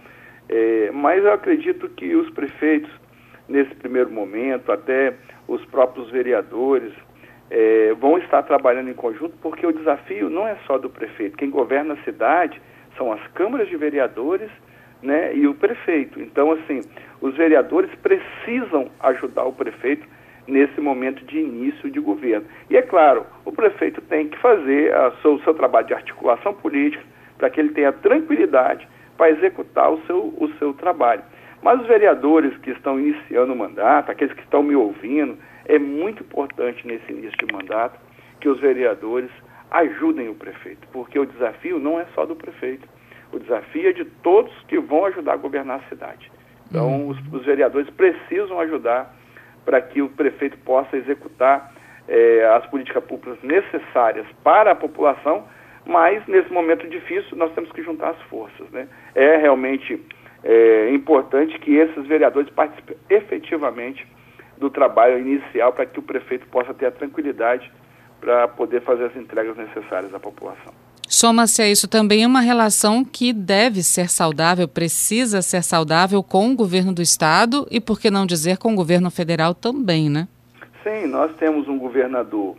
é, 0.49 0.91
mas 0.93 1.23
eu 1.23 1.33
acredito 1.33 1.89
que 1.91 2.15
os 2.15 2.31
prefeitos 2.31 2.91
nesse 3.49 3.75
primeiro 3.77 4.11
momento, 4.11 4.71
até 4.71 5.15
os 5.47 5.65
próprios 5.67 6.11
vereadores 6.11 6.93
é, 7.51 7.95
vão 7.95 8.19
estar 8.19 8.43
trabalhando 8.43 8.91
em 8.91 8.95
conjunto, 8.95 9.35
porque 9.41 9.67
o 9.67 9.73
desafio 9.73 10.29
não 10.29 10.47
é 10.47 10.57
só 10.67 10.77
do 10.79 10.91
prefeito. 10.91 11.37
Quem 11.37 11.51
governa 11.51 11.95
a 11.95 12.05
cidade 12.05 12.61
são 12.97 13.13
as 13.13 13.27
câmaras 13.29 13.69
de 13.69 13.77
vereadores 13.77 14.51
né, 15.03 15.35
e 15.35 15.47
o 15.47 15.55
prefeito. 15.55 16.21
Então, 16.21 16.53
assim, 16.53 16.81
os 17.21 17.37
vereadores 17.37 17.91
precisam 18.03 18.91
ajudar 19.01 19.45
o 19.45 19.53
prefeito 19.53 20.07
nesse 20.47 20.81
momento 20.81 21.25
de 21.25 21.39
início 21.39 21.91
de 21.91 22.01
governo. 22.01 22.47
E 22.71 22.77
é 22.77 22.83
claro, 22.83 23.25
o 23.45 23.53
prefeito 23.53 24.01
tem 24.03 24.29
que 24.29 24.39
fazer 24.39 24.93
seu, 25.23 25.35
o 25.35 25.43
seu 25.43 25.55
trabalho 25.55 25.87
de 25.87 25.95
articulação 25.95 26.55
política 26.55 27.05
para 27.37 27.51
que 27.51 27.61
ele 27.61 27.71
tenha 27.71 27.93
tranquilidade 27.93 28.89
para 29.17 29.31
executar 29.31 29.93
o 29.93 30.01
seu, 30.07 30.35
o 30.39 30.51
seu 30.59 30.73
trabalho. 30.75 31.23
Mas 31.63 31.81
os 31.81 31.87
vereadores 31.87 32.57
que 32.59 32.71
estão 32.71 32.99
iniciando 32.99 33.53
o 33.53 33.57
mandato, 33.57 34.11
aqueles 34.11 34.33
que 34.35 34.43
estão 34.43 34.63
me 34.63 34.77
ouvindo, 34.77 35.37
é 35.67 35.79
muito 35.79 36.23
importante 36.23 36.87
nesse 36.87 37.11
início 37.13 37.37
de 37.39 37.53
mandato 37.53 37.99
que 38.41 38.49
os 38.49 38.61
vereadores 38.61 39.31
ajudem 39.71 40.29
o 40.29 40.35
prefeito, 40.35 40.87
porque 40.93 41.19
o 41.19 41.27
desafio 41.27 41.79
não 41.79 42.01
é 42.01 42.07
só 42.15 42.25
do 42.25 42.35
prefeito, 42.35 42.89
o 43.33 43.39
desafio 43.39 43.91
é 43.91 43.93
de 43.93 44.05
todos 44.05 44.53
que 44.69 44.79
vão 44.79 45.05
ajudar 45.07 45.35
a 45.35 45.37
governar 45.37 45.81
a 45.81 45.89
cidade. 45.89 46.31
Então, 46.71 46.89
uhum. 46.89 47.09
os, 47.09 47.19
os 47.33 47.45
vereadores 47.45 47.91
precisam 47.91 48.59
ajudar 48.61 49.15
para 49.65 49.81
que 49.83 50.01
o 50.01 50.09
prefeito 50.09 50.57
possa 50.59 50.97
executar 50.97 51.73
eh, 52.09 52.51
as 52.57 52.65
políticas 52.67 53.05
públicas 53.05 53.39
necessárias 53.43 54.27
para 54.43 54.73
a 54.73 54.75
população, 54.75 55.45
mas 55.85 56.27
nesse 56.27 56.51
momento 56.51 56.89
difícil 56.89 57.37
nós 57.37 57.53
temos 57.53 57.71
que 57.73 57.83
juntar 57.83 58.11
as 58.11 58.23
forças. 58.23 58.69
Né? 58.71 58.89
É 59.15 59.37
realmente 59.37 60.03
é 60.45 60.93
importante 60.93 61.59
que 61.59 61.75
esses 61.75 62.07
vereadores 62.07 62.51
participem 62.51 62.97
efetivamente 63.11 64.07
do 64.57 64.71
trabalho 64.71 65.19
inicial 65.19 65.73
para 65.73 65.87
que 65.87 65.99
o 65.99 66.03
prefeito 66.03 66.47
possa 66.49 66.75
ter 66.75 66.87
a 66.87 66.91
tranquilidade 66.91 67.71
para 68.21 68.49
poder 68.49 68.83
fazer 68.83 69.05
as 69.05 69.17
entregas 69.17 69.57
necessárias 69.57 70.13
à 70.15 70.19
população. 70.19 70.73
Soma-se 71.09 71.63
a 71.63 71.69
isso 71.69 71.89
também 71.89 72.27
uma 72.27 72.41
relação 72.41 73.03
que 73.03 73.33
deve 73.33 73.83
ser 73.83 74.11
saudável, 74.11 74.69
precisa 74.69 75.41
ser 75.41 75.63
saudável 75.63 76.23
com 76.23 76.51
o 76.51 76.55
governo 76.55 76.93
do 76.93 77.01
estado 77.01 77.67
e, 77.71 77.81
por 77.81 77.99
que 77.99 78.11
não 78.11 78.27
dizer, 78.27 78.59
com 78.59 78.73
o 78.73 78.77
governo 78.77 79.11
federal 79.11 79.55
também, 79.55 80.11
né? 80.11 80.29
Sim, 80.83 81.07
nós 81.07 81.35
temos 81.37 81.67
um 81.67 81.79
governador 81.79 82.57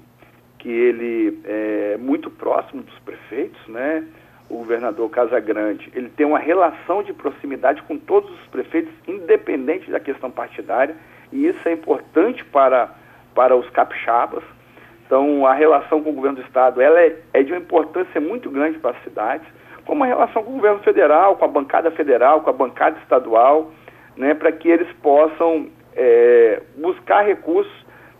que 0.57 0.67
ele 0.67 1.39
é 1.43 1.97
muito 1.97 2.29
próximo 2.31 2.81
dos 2.81 2.97
prefeitos, 2.99 3.59
né? 3.67 4.03
O 4.49 4.57
governador 4.57 5.09
Casagrande, 5.09 5.91
ele 5.93 6.09
tem 6.09 6.25
uma 6.25 6.39
relação 6.39 7.03
de 7.03 7.13
proximidade 7.13 7.81
com 7.83 7.97
todos 7.97 8.31
os 8.31 8.47
prefeitos, 8.47 8.91
independente 9.07 9.91
da 9.91 9.99
questão 9.99 10.31
partidária, 10.31 10.95
e 11.31 11.45
isso 11.47 11.67
é 11.67 11.71
importante 11.71 12.43
para, 12.45 12.89
para 13.35 13.55
os 13.55 13.69
capixabas. 13.69 14.43
Então, 15.05 15.45
a 15.45 15.53
relação 15.53 16.01
com 16.01 16.09
o 16.09 16.13
governo 16.13 16.37
do 16.37 16.43
Estado 16.43 16.81
ela 16.81 16.99
é, 16.99 17.15
é 17.33 17.43
de 17.43 17.51
uma 17.51 17.59
importância 17.59 18.19
muito 18.19 18.49
grande 18.49 18.79
para 18.79 18.91
as 18.91 19.03
cidades, 19.03 19.47
como 19.85 20.03
a 20.03 20.07
relação 20.07 20.43
com 20.43 20.51
o 20.51 20.55
governo 20.55 20.79
federal, 20.79 21.35
com 21.35 21.45
a 21.45 21.47
bancada 21.47 21.91
federal, 21.91 22.41
com 22.41 22.49
a 22.49 22.53
bancada 22.53 22.97
estadual, 22.99 23.71
né, 24.15 24.33
para 24.33 24.51
que 24.51 24.69
eles 24.69 24.91
possam 25.01 25.67
é, 25.95 26.61
buscar 26.77 27.21
recursos 27.21 27.73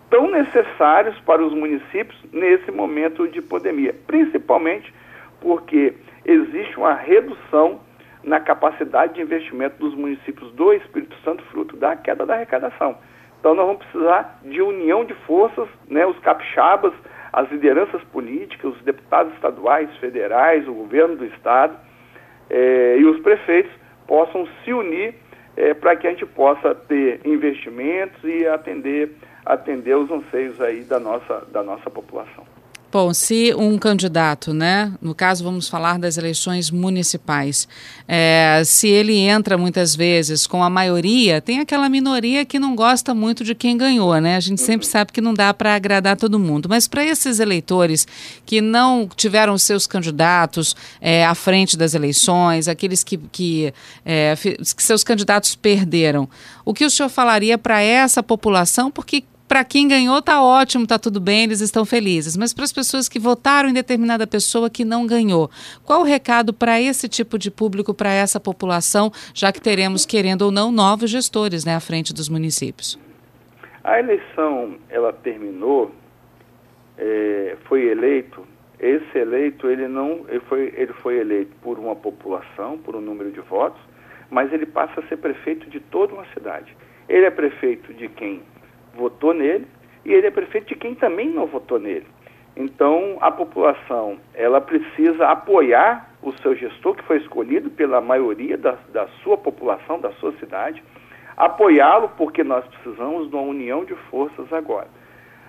tão 0.10 0.30
necessários 0.30 1.20
para 1.22 1.44
os 1.44 1.54
municípios 1.54 2.20
nesse 2.32 2.72
momento 2.72 3.28
de 3.28 3.42
pandemia, 3.42 3.96
principalmente 4.08 4.92
porque 5.40 5.94
existe 6.26 6.78
uma 6.78 6.94
redução 6.94 7.80
na 8.24 8.40
capacidade 8.40 9.14
de 9.14 9.22
investimento 9.22 9.78
dos 9.78 9.96
municípios 9.96 10.52
do 10.54 10.74
Espírito 10.74 11.16
Santo, 11.24 11.44
fruto 11.46 11.78
da 11.78 11.96
queda 11.96 12.26
da 12.26 12.36
arrecadação. 12.36 12.98
Então 13.40 13.56
nós 13.56 13.66
vamos 13.66 13.86
precisar 13.86 14.40
de 14.44 14.62
união 14.62 15.06
de 15.06 15.14
forças, 15.26 15.68
né, 15.88 16.06
os 16.06 16.18
capixabas, 16.20 16.94
as 17.32 17.50
lideranças 17.50 18.04
políticas, 18.06 18.76
os 18.76 18.82
deputados 18.82 19.34
estaduais, 19.34 19.90
federais, 19.98 20.68
o 20.68 20.74
governo 20.74 21.16
do 21.16 21.26
estado 21.26 21.78
eh, 22.50 22.98
e 23.00 23.06
os 23.06 23.20
prefeitos 23.22 23.72
possam 24.06 24.48
se 24.64 24.74
unir 24.74 25.16
eh, 25.56 25.74
para 25.74 25.96
que 25.96 26.08
a 26.08 26.10
gente 26.10 26.26
possa 26.26 26.76
ter 26.76 27.22
investimentos 27.24 28.22
e 28.24 28.46
atender, 28.48 29.12
atender 29.46 29.96
os 29.96 30.12
anseios 30.12 30.60
aí 30.60 30.84
da 30.84 31.00
nossa, 31.00 31.46
da 31.52 31.64
nossa 31.64 31.90
população. 31.90 32.59
Bom, 32.92 33.14
se 33.14 33.54
um 33.54 33.78
candidato, 33.78 34.52
né, 34.52 34.92
no 35.00 35.14
caso 35.14 35.44
vamos 35.44 35.70
falar 35.70 36.00
das 36.00 36.18
eleições 36.18 36.72
municipais, 36.72 37.68
é, 38.08 38.64
se 38.66 38.88
ele 38.88 39.16
entra 39.16 39.60
muitas 39.60 39.96
vezes 39.96 40.48
com 40.48 40.64
a 40.64 40.72
maioria, 40.72 41.40
tem 41.40 41.60
aquela 41.60 41.88
minoria 41.88 42.44
que 42.44 42.58
não 42.58 42.76
gosta 42.76 43.14
muito 43.14 43.44
de 43.44 43.54
quem 43.54 43.78
ganhou, 43.78 44.20
né? 44.20 44.38
A 44.38 44.40
gente 44.40 44.60
sempre 44.60 44.88
uhum. 44.88 44.92
sabe 44.92 45.12
que 45.12 45.22
não 45.22 45.36
dá 45.36 45.54
para 45.54 45.76
agradar 45.76 46.18
todo 46.18 46.40
mundo, 46.40 46.68
mas 46.68 46.88
para 46.88 47.06
esses 47.06 47.40
eleitores 47.40 48.08
que 48.44 48.60
não 48.60 49.08
tiveram 49.16 49.56
seus 49.56 49.86
candidatos 49.86 50.76
é, 51.00 51.24
à 51.24 51.36
frente 51.36 51.78
das 51.78 51.94
eleições, 51.94 52.68
aqueles 52.68 53.04
que, 53.04 53.18
que, 53.18 53.72
é, 54.04 54.36
que 54.36 54.82
seus 54.82 55.04
candidatos 55.04 55.56
perderam, 55.56 56.28
o 56.66 56.74
que 56.74 56.84
o 56.84 56.90
senhor 56.90 57.10
falaria 57.10 57.56
para 57.56 57.84
essa 57.84 58.24
população? 58.24 58.90
Porque 58.90 59.26
para 59.50 59.64
quem 59.64 59.88
ganhou 59.88 60.22
tá 60.22 60.44
ótimo, 60.44 60.86
tá 60.86 61.00
tudo 61.00 61.20
bem, 61.20 61.44
eles 61.44 61.60
estão 61.60 61.84
felizes. 61.84 62.38
Mas 62.38 62.54
para 62.54 62.64
as 62.64 62.72
pessoas 62.72 63.10
que 63.10 63.18
votaram 63.18 63.68
em 63.68 63.74
determinada 63.74 64.28
pessoa 64.28 64.70
que 64.70 64.86
não 64.86 65.08
ganhou, 65.08 65.50
qual 65.84 66.02
o 66.02 66.04
recado 66.04 66.54
para 66.54 66.80
esse 66.80 67.10
tipo 67.10 67.36
de 67.40 67.50
público, 67.50 67.92
para 67.92 68.14
essa 68.14 68.40
população, 68.40 69.12
já 69.34 69.52
que 69.52 69.60
teremos, 69.60 70.06
querendo 70.06 70.44
ou 70.44 70.52
não, 70.52 70.72
novos 70.72 71.10
gestores 71.10 71.66
né, 71.66 71.76
à 71.76 71.80
frente 71.80 72.14
dos 72.14 72.30
municípios? 72.30 73.00
A 73.84 73.98
eleição, 73.98 74.78
ela 74.88 75.12
terminou, 75.12 75.92
é, 76.96 77.58
foi 77.68 77.88
eleito, 77.88 78.48
esse 78.80 79.18
eleito, 79.18 79.68
ele 79.68 79.88
não, 79.88 80.26
ele 80.30 80.42
foi, 80.42 80.72
ele 80.78 80.94
foi 81.02 81.18
eleito 81.18 81.52
por 81.64 81.80
uma 81.80 81.96
população, 81.96 82.78
por 82.78 82.96
um 82.96 83.02
número 83.02 83.32
de 83.32 83.42
votos, 83.42 83.82
mas 84.30 84.54
ele 84.54 84.68
passa 84.68 85.00
a 85.00 85.08
ser 85.08 85.18
prefeito 85.18 85.68
de 85.72 85.80
toda 85.80 86.14
uma 86.14 86.26
cidade. 86.36 86.78
Ele 87.10 87.26
é 87.26 87.32
prefeito 87.32 87.92
de 87.96 88.08
quem 88.10 88.44
votou 88.96 89.34
nele 89.34 89.68
e 90.06 90.14
ele 90.14 90.28
é 90.28 90.32
prefeito 90.32 90.68
de 90.68 90.76
quem 90.76 90.96
também 90.96 91.30
não 91.30 91.46
votou 91.46 91.80
nele. 91.80 92.06
Então, 92.56 93.18
a 93.22 93.32
população, 93.32 94.18
ela 94.34 94.60
precisa 94.60 95.28
apoiar 95.28 96.10
o 96.22 96.32
seu 96.42 96.56
gestor, 96.56 96.96
que 96.96 97.04
foi 97.04 97.18
escolhido 97.18 97.70
pela 97.70 98.02
maioria 98.02 98.58
da, 98.58 98.78
da 98.92 99.08
sua 99.24 99.38
população, 99.38 100.00
da 100.00 100.12
sua 100.14 100.34
cidade, 100.34 100.84
apoiá-lo 101.38 102.10
porque 102.18 102.44
nós 102.44 102.66
precisamos 102.68 103.30
de 103.30 103.36
uma 103.36 103.44
união 103.44 103.86
de 103.86 103.96
forças 104.10 104.52
agora. 104.52 104.88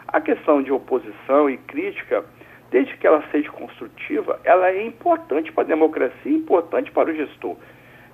A 0.07 0.21
questão 0.21 0.63
de 0.63 0.71
oposição 0.71 1.51
e 1.51 1.57
crítica, 1.57 2.25
desde 2.71 2.97
que 2.97 3.07
ela 3.07 3.25
seja 3.33 3.51
construtiva, 3.51 4.39
ela 4.45 4.69
é 4.69 4.87
importante 4.87 5.51
para 5.51 5.65
a 5.65 5.67
democracia, 5.67 6.33
importante 6.33 6.93
para 6.93 7.11
o 7.11 7.15
gestor. 7.15 7.57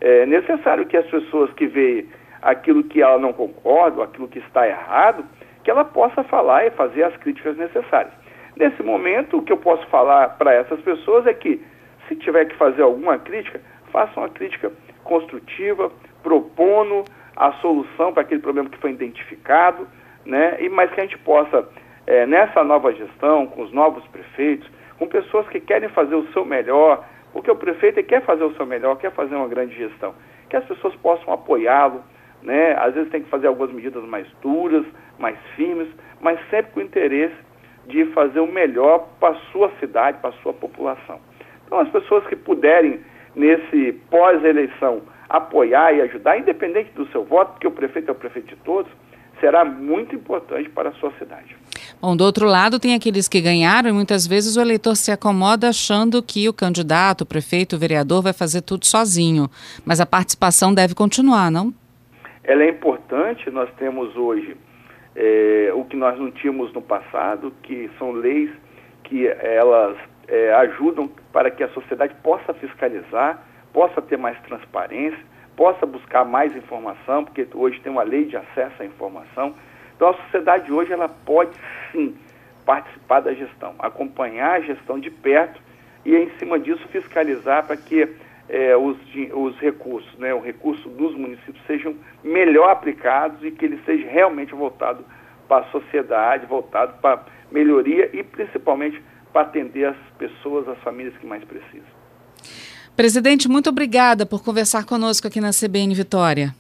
É 0.00 0.24
necessário 0.24 0.86
que 0.86 0.96
as 0.96 1.06
pessoas 1.06 1.52
que 1.52 1.66
veem 1.66 2.06
aquilo 2.42 2.84
que 2.84 3.02
ela 3.02 3.18
não 3.18 3.32
concorda, 3.32 4.04
aquilo 4.04 4.28
que 4.28 4.38
está 4.38 4.66
errado, 4.66 5.24
que 5.62 5.70
ela 5.70 5.84
possa 5.84 6.22
falar 6.24 6.66
e 6.66 6.70
fazer 6.70 7.02
as 7.02 7.16
críticas 7.16 7.56
necessárias. 7.56 8.12
Nesse 8.56 8.82
momento, 8.82 9.38
o 9.38 9.42
que 9.42 9.52
eu 9.52 9.58
posso 9.58 9.86
falar 9.88 10.30
para 10.38 10.52
essas 10.52 10.80
pessoas 10.80 11.26
é 11.26 11.34
que, 11.34 11.62
se 12.08 12.16
tiver 12.16 12.46
que 12.46 12.56
fazer 12.56 12.82
alguma 12.82 13.18
crítica, 13.18 13.60
faça 13.92 14.18
uma 14.18 14.28
crítica 14.28 14.72
construtiva, 15.04 15.90
propondo 16.22 17.04
a 17.36 17.52
solução 17.54 18.12
para 18.12 18.22
aquele 18.22 18.40
problema 18.40 18.70
que 18.70 18.78
foi 18.78 18.90
identificado, 18.90 19.86
né? 20.24 20.56
E 20.60 20.68
mas 20.68 20.90
que 20.92 21.00
a 21.00 21.04
gente 21.04 21.18
possa 21.18 21.68
é, 22.06 22.24
nessa 22.26 22.62
nova 22.64 22.92
gestão, 22.92 23.46
com 23.46 23.62
os 23.62 23.72
novos 23.72 24.06
prefeitos, 24.08 24.70
com 24.98 25.06
pessoas 25.06 25.46
que 25.48 25.60
querem 25.60 25.88
fazer 25.90 26.14
o 26.14 26.26
seu 26.32 26.44
melhor, 26.44 27.04
porque 27.32 27.50
o 27.50 27.56
prefeito 27.56 28.02
quer 28.04 28.22
fazer 28.22 28.44
o 28.44 28.54
seu 28.54 28.64
melhor, 28.64 28.96
quer 28.96 29.12
fazer 29.12 29.34
uma 29.34 29.48
grande 29.48 29.76
gestão, 29.76 30.14
que 30.48 30.56
as 30.56 30.64
pessoas 30.64 30.94
possam 30.96 31.34
apoiá-lo, 31.34 32.02
né? 32.46 32.76
Às 32.78 32.94
vezes 32.94 33.10
tem 33.10 33.22
que 33.22 33.28
fazer 33.28 33.48
algumas 33.48 33.72
medidas 33.72 34.04
mais 34.04 34.26
duras, 34.40 34.86
mais 35.18 35.36
firmes, 35.56 35.88
mas 36.20 36.38
sempre 36.48 36.72
com 36.72 36.80
o 36.80 36.82
interesse 36.82 37.34
de 37.88 38.06
fazer 38.12 38.38
o 38.38 38.46
melhor 38.46 39.08
para 39.18 39.36
a 39.36 39.40
sua 39.50 39.70
cidade, 39.80 40.18
para 40.20 40.30
a 40.30 40.42
sua 40.42 40.52
população. 40.52 41.18
Então, 41.66 41.80
as 41.80 41.88
pessoas 41.88 42.24
que 42.28 42.36
puderem, 42.36 43.00
nesse 43.34 43.92
pós-eleição, 44.08 45.02
apoiar 45.28 45.92
e 45.92 46.00
ajudar, 46.02 46.38
independente 46.38 46.92
do 46.92 47.06
seu 47.08 47.24
voto, 47.24 47.52
porque 47.52 47.66
o 47.66 47.72
prefeito 47.72 48.08
é 48.08 48.12
o 48.12 48.14
prefeito 48.14 48.54
de 48.54 48.56
todos, 48.62 48.90
será 49.40 49.64
muito 49.64 50.14
importante 50.14 50.68
para 50.70 50.90
a 50.90 50.92
sua 50.92 51.12
cidade. 51.18 51.56
Bom, 52.00 52.16
do 52.16 52.22
outro 52.22 52.46
lado, 52.46 52.78
tem 52.78 52.94
aqueles 52.94 53.28
que 53.28 53.40
ganharam 53.40 53.88
e 53.88 53.92
muitas 53.92 54.24
vezes 54.26 54.56
o 54.56 54.60
eleitor 54.60 54.94
se 54.94 55.10
acomoda 55.10 55.68
achando 55.68 56.22
que 56.22 56.48
o 56.48 56.52
candidato, 56.52 57.22
o 57.22 57.26
prefeito, 57.26 57.74
o 57.74 57.78
vereador 57.78 58.22
vai 58.22 58.32
fazer 58.32 58.62
tudo 58.62 58.86
sozinho. 58.86 59.50
Mas 59.84 60.00
a 60.00 60.06
participação 60.06 60.72
deve 60.72 60.94
continuar, 60.94 61.50
não? 61.50 61.74
Ela 62.46 62.62
é 62.62 62.68
importante, 62.68 63.50
nós 63.50 63.68
temos 63.76 64.16
hoje 64.16 64.56
é, 65.16 65.72
o 65.74 65.84
que 65.84 65.96
nós 65.96 66.16
não 66.16 66.30
tínhamos 66.30 66.72
no 66.72 66.80
passado, 66.80 67.52
que 67.64 67.90
são 67.98 68.12
leis 68.12 68.48
que 69.02 69.26
elas 69.26 69.96
é, 70.28 70.54
ajudam 70.54 71.10
para 71.32 71.50
que 71.50 71.64
a 71.64 71.68
sociedade 71.70 72.14
possa 72.22 72.54
fiscalizar, 72.54 73.42
possa 73.72 74.00
ter 74.00 74.16
mais 74.16 74.40
transparência, 74.42 75.18
possa 75.56 75.84
buscar 75.84 76.24
mais 76.24 76.54
informação, 76.56 77.24
porque 77.24 77.48
hoje 77.52 77.80
tem 77.80 77.90
uma 77.90 78.04
lei 78.04 78.26
de 78.26 78.36
acesso 78.36 78.80
à 78.80 78.84
informação. 78.84 79.52
Então 79.96 80.10
a 80.10 80.14
sociedade 80.14 80.72
hoje 80.72 80.92
ela 80.92 81.08
pode 81.08 81.58
sim 81.90 82.16
participar 82.64 83.20
da 83.20 83.34
gestão, 83.34 83.74
acompanhar 83.80 84.52
a 84.52 84.60
gestão 84.60 85.00
de 85.00 85.10
perto 85.10 85.60
e 86.04 86.14
em 86.14 86.30
cima 86.38 86.60
disso 86.60 86.86
fiscalizar 86.88 87.66
para 87.66 87.76
que 87.76 88.08
é, 88.48 88.76
os, 88.76 88.96
os 89.32 89.58
recursos, 89.58 90.12
né, 90.18 90.32
o 90.32 90.40
recurso 90.40 90.88
dos 90.88 91.14
municípios 91.14 91.64
sejam 91.66 91.94
melhor 92.22 92.70
aplicados 92.70 93.42
e 93.42 93.50
que 93.50 93.64
ele 93.64 93.80
seja 93.84 94.08
realmente 94.08 94.54
voltado 94.54 95.04
para 95.48 95.66
a 95.66 95.70
sociedade, 95.70 96.46
voltado 96.46 97.00
para 97.00 97.24
melhoria 97.50 98.10
e 98.12 98.22
principalmente 98.22 99.02
para 99.32 99.42
atender 99.42 99.86
as 99.86 99.96
pessoas, 100.18 100.68
as 100.68 100.78
famílias 100.78 101.16
que 101.18 101.26
mais 101.26 101.44
precisam. 101.44 101.86
Presidente, 102.96 103.48
muito 103.48 103.68
obrigada 103.68 104.24
por 104.24 104.42
conversar 104.42 104.86
conosco 104.86 105.26
aqui 105.26 105.40
na 105.40 105.50
CBN 105.50 105.94
Vitória. 105.94 106.54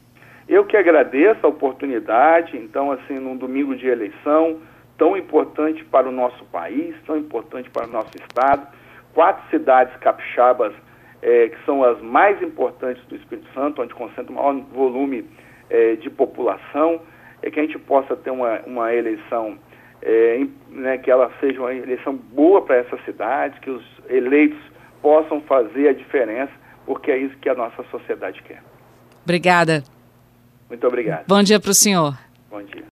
Eu 0.48 0.64
que 0.64 0.76
agradeço 0.76 1.44
a 1.44 1.48
oportunidade, 1.48 2.56
então, 2.56 2.92
assim, 2.92 3.18
num 3.18 3.36
domingo 3.36 3.74
de 3.74 3.86
eleição, 3.86 4.58
tão 4.98 5.16
importante 5.16 5.84
para 5.84 6.08
o 6.08 6.12
nosso 6.12 6.44
país, 6.46 6.94
tão 7.06 7.16
importante 7.16 7.68
para 7.70 7.86
o 7.86 7.90
nosso 7.90 8.10
estado, 8.16 8.66
quatro 9.14 9.42
cidades 9.50 9.96
capixabas 9.96 10.72
é, 11.26 11.48
que 11.48 11.64
são 11.64 11.82
as 11.82 12.00
mais 12.00 12.40
importantes 12.40 13.04
do 13.06 13.16
Espírito 13.16 13.52
Santo, 13.52 13.82
onde 13.82 13.92
concentra 13.92 14.30
o 14.30 14.34
maior 14.36 14.54
volume 14.72 15.28
é, 15.68 15.96
de 15.96 16.08
população, 16.08 17.00
é 17.42 17.50
que 17.50 17.58
a 17.58 17.64
gente 17.64 17.76
possa 17.80 18.14
ter 18.14 18.30
uma, 18.30 18.60
uma 18.64 18.94
eleição, 18.94 19.58
é, 20.00 20.46
né, 20.70 20.98
que 20.98 21.10
ela 21.10 21.32
seja 21.40 21.60
uma 21.60 21.74
eleição 21.74 22.14
boa 22.14 22.62
para 22.62 22.76
essa 22.76 22.96
cidade, 22.98 23.58
que 23.58 23.70
os 23.70 23.84
eleitos 24.08 24.58
possam 25.02 25.40
fazer 25.40 25.88
a 25.88 25.92
diferença, 25.92 26.52
porque 26.86 27.10
é 27.10 27.18
isso 27.18 27.36
que 27.38 27.48
a 27.48 27.54
nossa 27.54 27.82
sociedade 27.90 28.40
quer. 28.44 28.62
Obrigada. 29.24 29.82
Muito 30.68 30.86
obrigado. 30.86 31.26
Bom 31.26 31.42
dia 31.42 31.58
para 31.58 31.70
o 31.72 31.74
senhor. 31.74 32.16
Bom 32.48 32.62
dia. 32.62 32.86